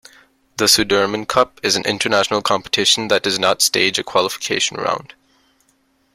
[0.57, 5.13] The Sudirman Cup is an international competition that does not stage a qualification round.